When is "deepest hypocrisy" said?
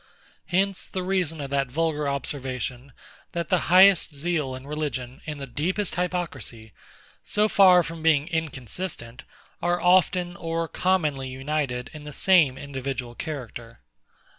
5.45-6.73